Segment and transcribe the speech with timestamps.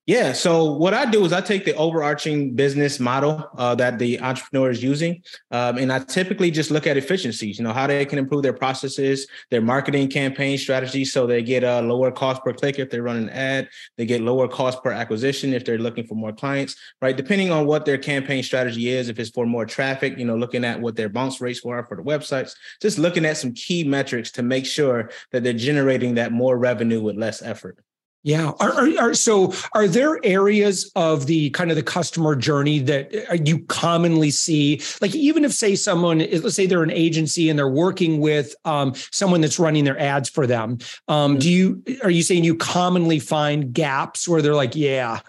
[0.07, 0.33] Yeah.
[0.33, 4.71] So what I do is I take the overarching business model uh, that the entrepreneur
[4.71, 7.59] is using, um, and I typically just look at efficiencies.
[7.59, 11.65] You know how they can improve their processes, their marketing campaign strategies, so they get
[11.65, 13.69] a lower cost per click if they're running an ad.
[13.99, 16.77] They get lower cost per acquisition if they're looking for more clients.
[17.03, 19.11] Right, depending on what their campaign strategy is.
[19.11, 21.97] If it's for more traffic, you know, looking at what their bounce rates were for
[21.97, 26.33] the websites, just looking at some key metrics to make sure that they're generating that
[26.33, 27.79] more revenue with less effort.
[28.23, 28.53] Yeah.
[28.61, 33.15] Are, are, are, so are there areas of the kind of the customer journey that
[33.31, 34.83] uh, you commonly see?
[35.01, 38.93] Like even if say someone, let's say they're an agency and they're working with um,
[39.11, 40.79] someone that's running their ads for them.
[41.09, 45.21] Um, do you are you saying you commonly find gaps where they're like, yeah,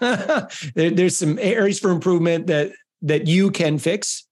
[0.74, 4.26] there, there's some areas for improvement that that you can fix?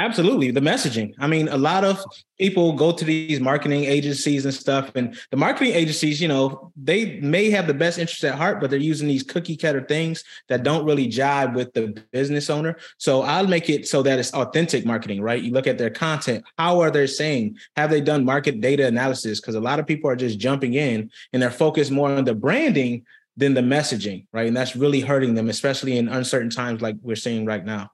[0.00, 0.50] Absolutely.
[0.50, 1.12] The messaging.
[1.18, 2.02] I mean, a lot of
[2.38, 7.20] people go to these marketing agencies and stuff, and the marketing agencies, you know, they
[7.20, 10.62] may have the best interest at heart, but they're using these cookie cutter things that
[10.62, 12.78] don't really jive with the business owner.
[12.96, 15.42] So I'll make it so that it's authentic marketing, right?
[15.42, 16.44] You look at their content.
[16.56, 17.58] How are they saying?
[17.76, 19.38] Have they done market data analysis?
[19.38, 22.34] Because a lot of people are just jumping in and they're focused more on the
[22.34, 23.04] branding
[23.36, 24.46] than the messaging, right?
[24.46, 27.90] And that's really hurting them, especially in uncertain times like we're seeing right now.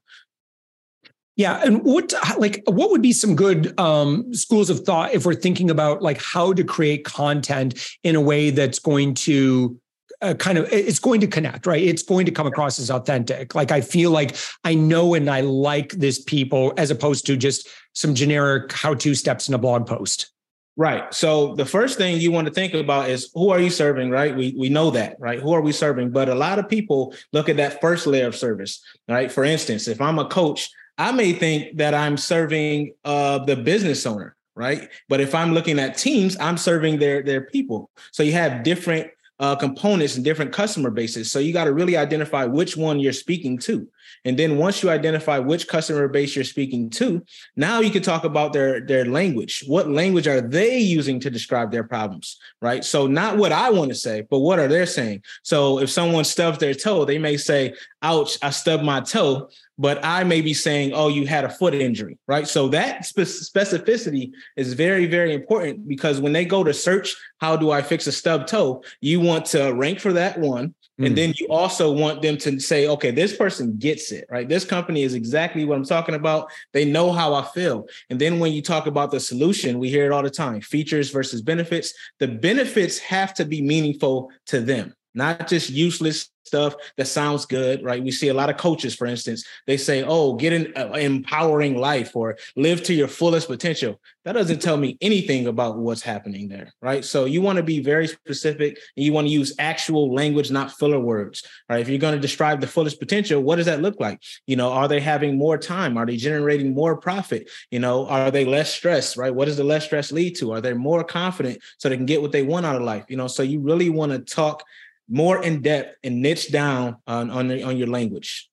[1.36, 5.34] Yeah, and what like what would be some good um, schools of thought if we're
[5.34, 9.78] thinking about like how to create content in a way that's going to
[10.22, 11.82] uh, kind of it's going to connect, right?
[11.82, 13.54] It's going to come across as authentic.
[13.54, 17.68] Like I feel like I know and I like this people as opposed to just
[17.92, 20.30] some generic how-to steps in a blog post.
[20.78, 21.12] Right.
[21.12, 24.36] So the first thing you want to think about is who are you serving, right?
[24.36, 25.40] We we know that, right?
[25.40, 26.10] Who are we serving?
[26.10, 29.30] But a lot of people look at that first layer of service, right?
[29.30, 34.06] For instance, if I'm a coach, I may think that I'm serving uh, the business
[34.06, 34.88] owner, right?
[35.08, 37.90] But if I'm looking at teams, I'm serving their their people.
[38.12, 41.30] So you have different uh, components and different customer bases.
[41.30, 43.86] So you got to really identify which one you're speaking to.
[44.24, 47.24] And then once you identify which customer base you're speaking to,
[47.56, 49.64] now you can talk about their their language.
[49.66, 52.84] What language are they using to describe their problems, right?
[52.84, 55.22] So not what I want to say, but what are they saying?
[55.42, 60.02] So if someone stubs their toe, they may say, "Ouch, I stubbed my toe." But
[60.02, 62.48] I may be saying, "Oh, you had a foot injury," right?
[62.48, 67.70] So that specificity is very, very important because when they go to search, "How do
[67.70, 71.16] I fix a stub toe?" You want to rank for that one and mm.
[71.16, 74.48] then you also want them to say, okay, this person gets it, right?
[74.48, 76.50] This company is exactly what I'm talking about.
[76.72, 77.86] They know how I feel.
[78.10, 81.10] And then when you talk about the solution, we hear it all the time features
[81.10, 81.92] versus benefits.
[82.18, 87.82] The benefits have to be meaningful to them not just useless stuff that sounds good,
[87.82, 88.02] right?
[88.02, 91.76] We see a lot of coaches, for instance, they say, oh, get an uh, empowering
[91.76, 94.00] life or live to your fullest potential.
[94.24, 97.04] That doesn't tell me anything about what's happening there, right?
[97.04, 100.72] So you want to be very specific and you want to use actual language, not
[100.72, 101.80] filler words, right?
[101.80, 104.20] If you're going to describe the fullest potential, what does that look like?
[104.46, 105.96] You know, are they having more time?
[105.96, 107.48] Are they generating more profit?
[107.70, 109.34] You know, are they less stressed, right?
[109.34, 110.52] What does the less stress lead to?
[110.52, 113.04] Are they more confident so they can get what they want out of life?
[113.08, 114.64] You know, so you really want to talk
[115.08, 118.48] more in depth and niche down on on, on your language.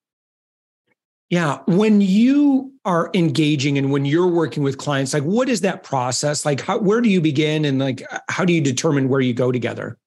[1.29, 5.81] Yeah, when you are engaging and when you're working with clients, like what is that
[5.81, 6.45] process?
[6.45, 9.51] Like how where do you begin and like how do you determine where you go
[9.51, 9.97] together?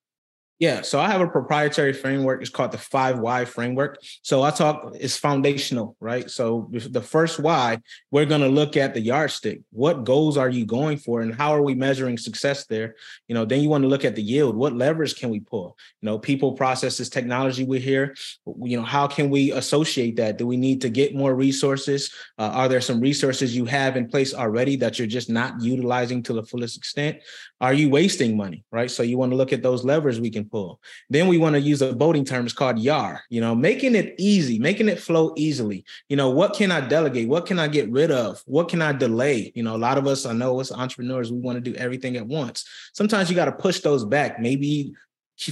[0.58, 2.40] Yeah, so I have a proprietary framework.
[2.40, 3.98] It's called the five why framework.
[4.22, 6.30] So I talk it's foundational, right?
[6.30, 9.60] So the first why, we're going to look at the yardstick.
[9.70, 12.94] What goals are you going for, and how are we measuring success there?
[13.28, 14.56] You know, then you want to look at the yield.
[14.56, 15.76] What levers can we pull?
[16.00, 17.64] You know, people, processes, technology.
[17.64, 18.16] We're here.
[18.62, 20.38] You know, how can we associate that?
[20.38, 22.10] Do we need to get more resources?
[22.38, 26.22] Uh, are there some resources you have in place already that you're just not utilizing
[26.22, 27.18] to the fullest extent?
[27.60, 28.90] Are you wasting money, right?
[28.90, 30.80] So you want to look at those levers we can pull.
[31.10, 32.44] Then we want to use a boating term.
[32.44, 35.84] It's called yare, you know, making it easy, making it flow easily.
[36.08, 37.28] You know, what can I delegate?
[37.28, 38.42] What can I get rid of?
[38.46, 39.52] What can I delay?
[39.54, 42.16] You know, a lot of us, I know as entrepreneurs, we want to do everything
[42.16, 42.64] at once.
[42.92, 44.40] Sometimes you got to push those back.
[44.40, 44.94] Maybe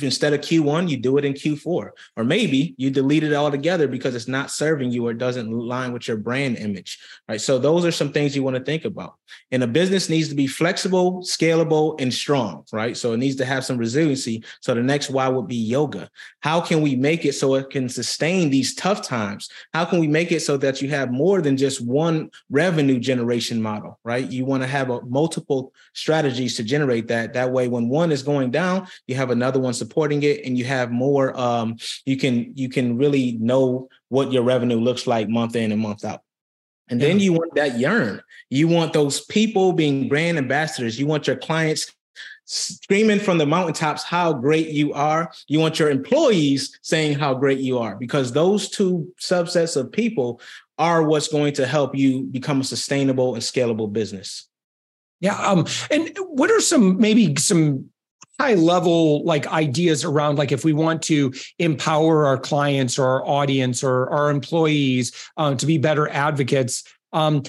[0.00, 1.90] instead of Q1, you do it in Q4.
[2.16, 6.08] Or maybe you delete it altogether because it's not serving you or doesn't align with
[6.08, 6.98] your brand image.
[7.28, 7.40] Right.
[7.40, 9.14] So those are some things you want to think about.
[9.50, 12.64] And a business needs to be flexible, scalable, and strong.
[12.72, 12.96] Right.
[12.96, 14.42] So it needs to have some resiliency.
[14.60, 16.08] So the next why would be yoga.
[16.40, 19.48] How can we make it so it can sustain these tough times?
[19.72, 23.60] How can we make it so that you have more than just one revenue generation
[23.60, 23.98] model?
[24.02, 24.30] Right.
[24.30, 27.34] You want to have a, multiple strategies to generate that.
[27.34, 30.64] That way, when one is going down, you have another one supporting it and you
[30.64, 31.76] have more um,
[32.06, 36.04] you can you can really know what your revenue looks like month in and month
[36.04, 36.22] out.
[36.88, 38.22] And then you want that yearn.
[38.50, 41.00] You want those people being brand ambassadors.
[41.00, 41.90] You want your clients
[42.44, 45.32] screaming from the mountaintops how great you are.
[45.48, 50.40] You want your employees saying how great you are because those two subsets of people
[50.76, 54.48] are what's going to help you become a sustainable and scalable business.
[55.20, 57.88] Yeah um and what are some maybe some
[58.40, 63.26] high level like ideas around like if we want to empower our clients or our
[63.26, 67.42] audience or our employees uh, to be better advocates um,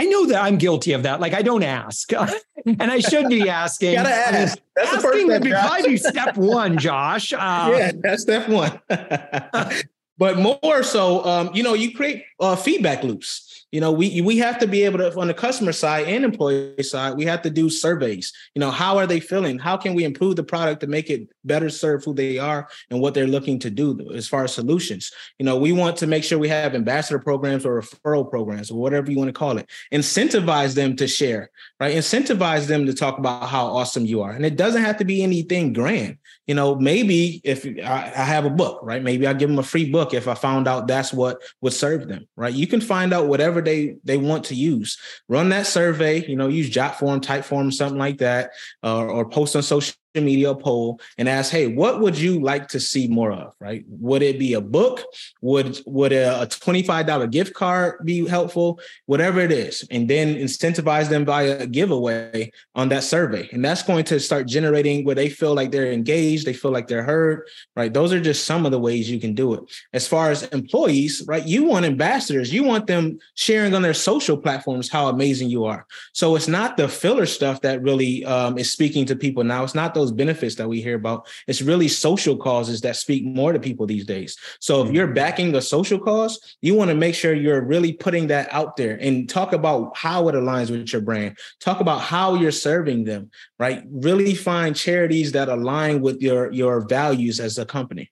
[0.00, 1.20] I know that I'm guilty of that.
[1.20, 2.10] Like I don't ask,
[2.66, 3.96] and I should be asking.
[3.96, 4.58] gotta ask.
[4.74, 7.34] That's asking would be probably step one, Josh.
[7.34, 7.36] Uh,
[7.76, 8.80] yeah, that's step one.
[10.20, 13.46] but more so, um, you know, you create uh, feedback loops.
[13.72, 16.82] You know we we have to be able to on the customer side and employee
[16.82, 18.32] side we have to do surveys.
[18.56, 19.60] You know how are they feeling?
[19.60, 23.00] How can we improve the product to make it better serve who they are and
[23.00, 25.12] what they're looking to do as far as solutions?
[25.38, 28.80] You know we want to make sure we have ambassador programs or referral programs or
[28.80, 29.70] whatever you want to call it.
[29.92, 31.96] Incentivize them to share right?
[31.96, 34.30] Incentivize them to talk about how awesome you are.
[34.30, 38.44] And it doesn't have to be anything grand you know maybe if I, I have
[38.44, 41.12] a book right maybe i give them a free book if i found out that's
[41.12, 44.98] what would serve them right you can find out whatever they they want to use.
[45.28, 48.52] Run that survey, you know, use Jotform, Typeform, something like that,
[48.82, 52.80] uh, or post on social media poll and ask, hey, what would you like to
[52.80, 53.54] see more of?
[53.60, 53.84] Right?
[53.88, 55.04] Would it be a book?
[55.40, 58.80] Would would a, a $25 gift card be helpful?
[59.06, 59.86] Whatever it is.
[59.90, 63.48] And then incentivize them by a giveaway on that survey.
[63.52, 66.88] And that's going to start generating where they feel like they're engaged, they feel like
[66.88, 67.46] they're heard.
[67.76, 67.92] Right.
[67.92, 69.60] Those are just some of the ways you can do it.
[69.92, 71.46] As far as employees, right?
[71.46, 75.86] You want ambassadors, you want them sharing on their social platforms how amazing you are.
[76.12, 79.64] So it's not the filler stuff that really um, is speaking to people now.
[79.64, 81.28] It's not the those benefits that we hear about.
[81.46, 84.36] It's really social causes that speak more to people these days.
[84.60, 88.28] So if you're backing a social cause, you want to make sure you're really putting
[88.28, 91.38] that out there and talk about how it aligns with your brand.
[91.60, 93.82] Talk about how you're serving them, right?
[93.90, 98.10] Really find charities that align with your your values as a company.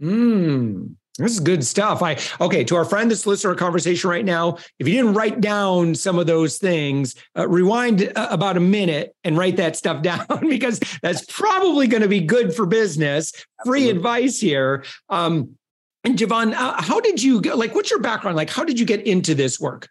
[0.00, 2.02] Mm, this is good stuff.
[2.02, 4.58] I okay to our friend that's listening to our conversation right now.
[4.78, 9.14] If you didn't write down some of those things, uh, rewind uh, about a minute
[9.24, 13.32] and write that stuff down because that's probably going to be good for business.
[13.64, 13.90] Free Absolutely.
[13.90, 14.84] advice here.
[15.08, 15.56] Um,
[16.02, 17.74] and Jevon, uh, how did you like?
[17.74, 18.36] What's your background?
[18.36, 19.88] Like, how did you get into this work?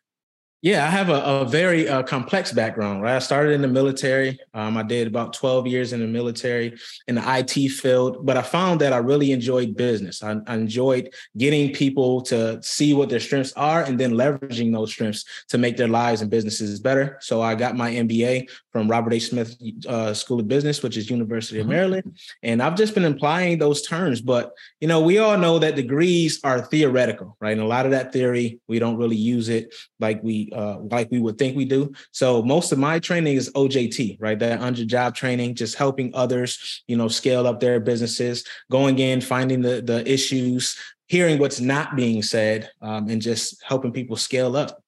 [0.62, 3.16] Yeah, I have a, a very uh, complex background, right?
[3.16, 4.38] I started in the military.
[4.54, 8.42] Um, I did about 12 years in the military in the IT field, but I
[8.42, 10.22] found that I really enjoyed business.
[10.22, 14.92] I, I, enjoyed getting people to see what their strengths are and then leveraging those
[14.92, 17.18] strengths to make their lives and businesses better.
[17.22, 19.30] So I got my MBA from Robert H.
[19.30, 19.56] Smith
[19.88, 21.70] uh, School of Business, which is University mm-hmm.
[21.70, 22.20] of Maryland.
[22.44, 24.20] And I've just been applying those terms.
[24.20, 24.51] But,
[24.82, 27.54] you know, we all know that degrees are theoretical, right?
[27.54, 31.10] And a lot of that theory, we don't really use it like we uh, like
[31.12, 31.91] we would think we do.
[32.12, 34.38] So most of my training is OJT, right?
[34.38, 39.22] That under job training, just helping others, you know, scale up their businesses, going in,
[39.22, 40.77] finding the the issues,
[41.08, 44.82] hearing what's not being said, um, and just helping people scale up.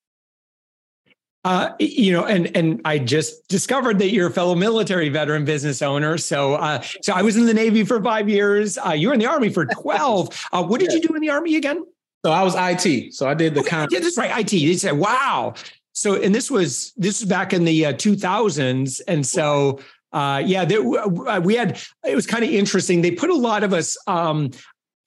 [1.44, 5.82] Uh, you know, and and I just discovered that you're a fellow military veteran business
[5.82, 6.20] owner.
[6.20, 8.77] So, uh, so I was in the Navy for five years.
[8.77, 10.30] Uh, you were in the Army for twelve.
[10.51, 11.84] Uh, what did you do in the Army again?
[12.24, 13.13] So I was IT.
[13.13, 14.40] So I did the okay, con- yeah, that's right.
[14.42, 14.51] IT.
[14.51, 15.56] They said, wow.
[15.94, 19.80] So, and this was this was back in the uh, 2000s, and so
[20.13, 21.80] Uh, yeah, there, we had.
[22.06, 23.01] It was kind of interesting.
[23.01, 23.98] They put a lot of us.
[24.08, 24.51] Um,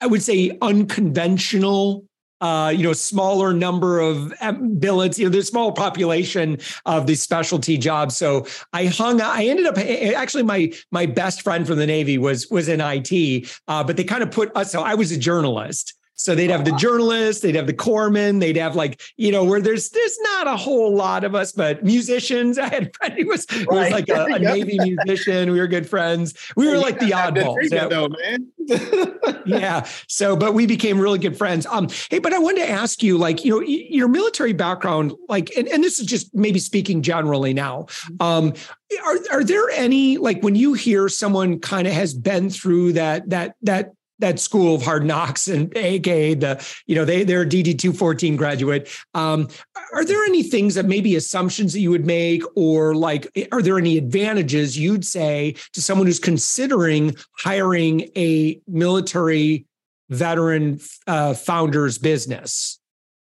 [0.01, 2.05] I would say unconventional
[2.41, 4.33] uh, you know, smaller number of
[4.79, 8.17] billets, you know, there's small population of these specialty jobs.
[8.17, 12.49] So I hung, I ended up actually my my best friend from the Navy was
[12.51, 14.71] was in IT, uh, but they kind of put us.
[14.71, 15.93] So I was a journalist.
[16.15, 19.61] So they'd have the journalists, they'd have the corpsmen, they'd have like, you know, where
[19.61, 22.57] there's there's not a whole lot of us, but musicians.
[22.65, 23.67] I had a friend who was, right.
[23.67, 25.51] was like a, a Navy musician.
[25.51, 26.33] We were good friends.
[26.55, 27.69] We were like the oddballs.
[27.69, 28.47] So, though, man.
[29.45, 29.85] yeah.
[30.07, 31.65] So, but we became really good friends.
[31.65, 35.55] Um, hey, but I wanted to ask you, like, you know, your military background, like,
[35.55, 37.87] and, and this is just maybe speaking generally now.
[38.19, 38.53] Um,
[39.03, 43.29] are are there any like when you hear someone kind of has been through that
[43.29, 47.45] that that that school of hard knocks and aka the you know they they're a
[47.45, 48.89] dd 214 graduate.
[49.13, 49.47] Um,
[49.93, 53.77] are there any things that maybe assumptions that you would make or like are there
[53.77, 59.65] any advantages you'd say to someone who's considering hiring a military
[60.09, 62.79] veteran uh, founder's business?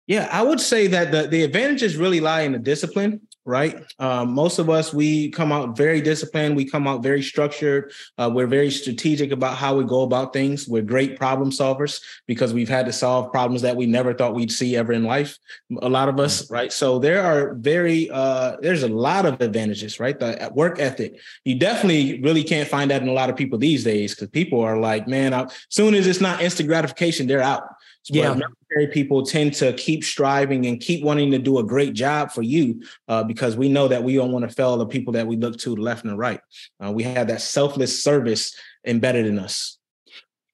[0.07, 3.21] Yeah i would say that the, the advantages really lie in the discipline
[3.51, 3.85] right?
[3.99, 6.57] Um, most of us, we come out very disciplined.
[6.57, 7.93] We come out very structured.
[8.17, 10.69] Uh, we're very strategic about how we go about things.
[10.69, 14.53] We're great problem solvers because we've had to solve problems that we never thought we'd
[14.53, 15.37] see ever in life.
[15.83, 16.55] A lot of us, mm-hmm.
[16.55, 16.73] right?
[16.73, 20.19] So there are very, uh, there's a lot of advantages, right?
[20.19, 21.19] The work ethic.
[21.45, 24.61] You definitely really can't find that in a lot of people these days because people
[24.61, 27.65] are like, man, as soon as it's not instant gratification, they're out.
[28.09, 28.35] Yeah.
[28.35, 32.43] military people tend to keep striving and keep wanting to do a great job for
[32.43, 35.37] you uh, because we know that we don't want to fail the people that we
[35.37, 36.41] look to the left and the right.
[36.85, 39.79] Uh, we have that selfless service embedded in us.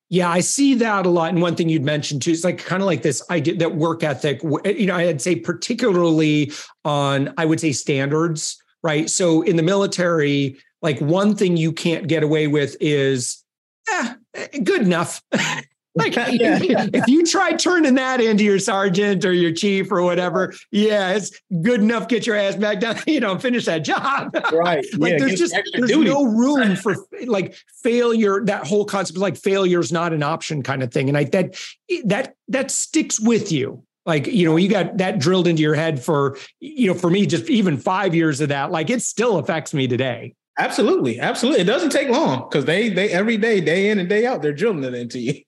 [0.09, 1.31] Yeah, I see that a lot.
[1.31, 4.05] And one thing you'd mentioned too is like kind of like this idea that work
[4.05, 6.53] ethic, you know, I'd say particularly
[6.85, 9.11] on, I would say standards, right?
[9.11, 13.43] So in the military, like one thing you can't get away with is,
[13.91, 14.15] eh,
[14.62, 15.23] good enough.
[15.97, 16.59] Like yeah.
[16.93, 21.41] if you try turning that into your sergeant or your chief or whatever, yeah, it's
[21.62, 22.07] good enough.
[22.09, 24.37] Get your ass back down, you know, finish that job.
[24.53, 24.85] Right.
[24.99, 26.11] like yeah, there's just there's duty.
[26.11, 28.45] no room for like failure.
[28.45, 31.09] That whole concept of like failure is not an option kind of thing.
[31.09, 31.59] And I that
[32.05, 33.83] that that sticks with you.
[34.05, 37.26] Like, you know, you got that drilled into your head for, you know, for me,
[37.26, 40.35] just even five years of that, like it still affects me today.
[40.59, 41.21] Absolutely.
[41.21, 41.61] Absolutely.
[41.61, 44.53] It doesn't take long because they they every day, day in and day out, they're
[44.53, 45.43] drilling it into you.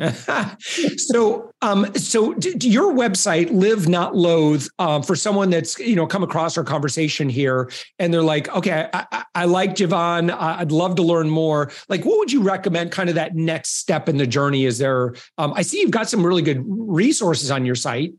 [0.96, 5.94] so, um, so d- d- your website, Live Not Loathe, um, for someone that's you
[5.94, 10.30] know come across our conversation here, and they're like, okay, I, I, I like Jevon,
[10.30, 11.70] I'd love to learn more.
[11.88, 12.92] Like, what would you recommend?
[12.92, 14.64] Kind of that next step in the journey?
[14.64, 15.14] Is there?
[15.36, 18.14] Um, I see you've got some really good resources on your site.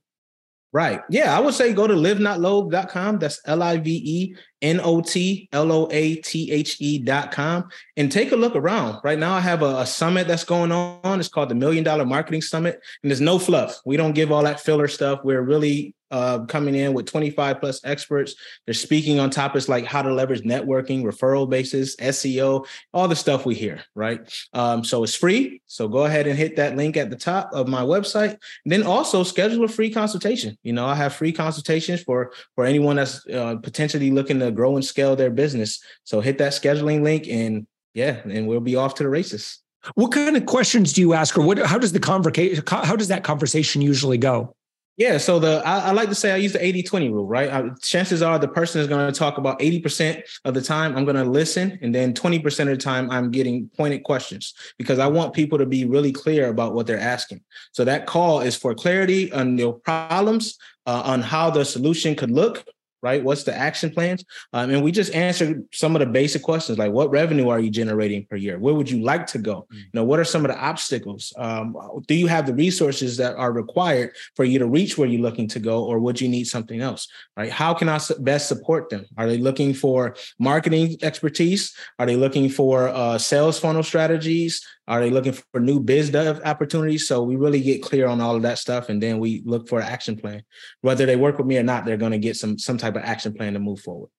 [0.74, 1.02] Right.
[1.10, 3.20] Yeah, I would say go to livenotloathe.com.
[3.20, 7.34] That's L I V E N O T L O A T H E dot
[7.34, 9.02] com and take a look around.
[9.04, 11.20] Right now, I have a, a, summit that's going on.
[11.20, 12.80] It's called the Million Dollar Marketing Summit.
[13.04, 13.82] And there's no fluff.
[13.86, 15.20] We don't give all that filler stuff.
[15.26, 18.36] We're really uh, coming in with 25 plus experts.
[18.66, 23.46] They're speaking on topics like how to leverage networking, referral basis, SEO, all the stuff
[23.46, 24.20] we hear, right?
[24.54, 25.62] Um, so it's free.
[25.66, 28.38] So go ahead and hit that link at the top of my website.
[28.66, 30.58] And then also schedule a free consultation.
[30.64, 34.76] You know, I have free consultations for for anyone that's uh, potentially looking to grow
[34.76, 35.82] and scale their business.
[36.04, 39.60] So hit that scheduling link and yeah, and we'll be off to the races.
[39.96, 41.58] What kind of questions do you ask, or what?
[41.58, 42.64] How does the conversation?
[42.68, 44.56] How does that conversation usually go?
[45.02, 47.52] Yeah, so the I, I, like to say I use the 80-20 rule, right?
[47.52, 51.06] I, chances are the person is going to talk about 80% of the time I'm
[51.06, 55.08] going to listen and then 20% of the time I'm getting pointed questions because I
[55.08, 57.42] want people to be really clear about what they're asking.
[57.72, 62.30] So that call is for clarity on your problems, uh, on how the solution could
[62.30, 62.64] look
[63.02, 63.24] right?
[63.24, 64.24] What's the action plans?
[64.54, 67.70] Um, and we just answered some of the basic questions like what revenue are you
[67.70, 68.60] generating per year?
[68.60, 69.62] Where would you like to go?
[69.62, 69.78] Mm-hmm.
[69.78, 71.34] You know, what are some of the obstacles?
[71.38, 71.76] Um,
[72.08, 75.48] do you have the resources that are required for you to reach where you're looking
[75.50, 77.08] to go, or would you need something else?
[77.36, 77.52] Right?
[77.52, 79.06] How can I best support them?
[79.18, 81.76] Are they looking for marketing expertise?
[82.00, 84.66] Are they looking for uh, sales funnel strategies?
[84.92, 87.08] Are they looking for new biz dev opportunities?
[87.08, 89.80] So we really get clear on all of that stuff, and then we look for
[89.80, 90.44] an action plan.
[90.82, 93.04] Whether they work with me or not, they're going to get some some type of
[93.04, 94.10] action plan to move forward.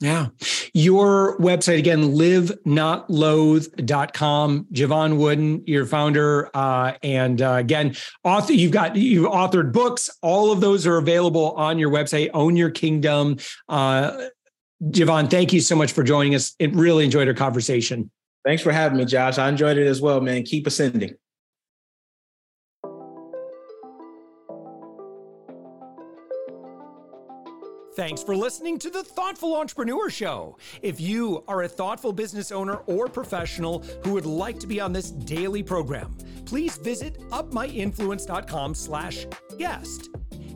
[0.00, 0.26] Yeah.
[0.74, 4.66] Your website again, livenotloathe.com.
[4.72, 6.50] Jevon Wooden, your founder.
[6.54, 10.08] Uh, and uh, again, author, you've got, you've authored books.
[10.22, 13.38] All of those are available on your website, Own Your Kingdom.
[13.68, 14.28] Uh,
[14.84, 16.54] Jevon, thank you so much for joining us.
[16.60, 18.12] It really enjoyed our conversation.
[18.48, 19.36] Thanks for having me, Josh.
[19.36, 20.42] I enjoyed it as well, man.
[20.42, 21.16] Keep ascending.
[27.94, 30.56] Thanks for listening to the Thoughtful Entrepreneur Show.
[30.80, 34.94] If you are a thoughtful business owner or professional who would like to be on
[34.94, 39.26] this daily program, please visit upmyinfluence.com slash
[39.58, 40.08] guest.